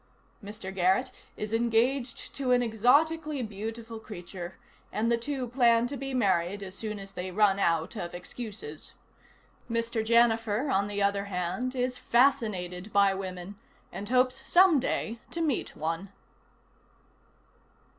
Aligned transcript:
Mr. 0.43 0.73
Garrett 0.73 1.11
is 1.37 1.53
engaged 1.53 2.33
to 2.33 2.49
an 2.51 2.63
exotically 2.63 3.43
beautiful 3.43 3.99
creature, 3.99 4.55
and 4.91 5.11
the 5.11 5.15
two 5.17 5.47
plan 5.47 5.85
to 5.85 5.95
be 5.95 6.11
married 6.11 6.63
as 6.63 6.73
soon 6.75 6.97
as 6.97 7.11
they 7.11 7.29
run 7.29 7.59
out 7.59 7.95
of 7.95 8.15
excuses. 8.15 8.95
Mr. 9.69 10.03
Janifer, 10.03 10.71
on 10.73 10.87
the 10.87 11.03
other 11.03 11.25
hand, 11.25 11.75
is 11.75 11.99
fascinated 11.99 12.91
by 12.91 13.13
women, 13.13 13.57
and 13.91 14.09
hopes 14.09 14.41
some 14.51 14.79
day 14.79 15.19
to 15.29 15.39
meet 15.39 15.75
one. 15.77 16.09